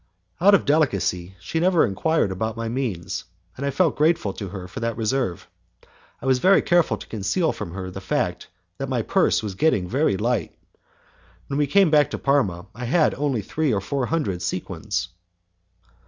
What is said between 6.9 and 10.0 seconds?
to conceal from her the fact that my purse was getting